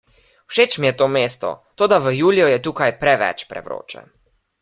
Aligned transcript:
Všeč 0.51 0.71
mi 0.79 0.87
je 0.89 0.93
to 1.01 1.07
mesto, 1.17 1.49
toda 1.79 1.97
v 2.03 2.07
juliju 2.21 2.47
je 2.53 2.63
tukaj 2.67 2.91
preveč 3.05 3.39
prevroče. 3.53 4.01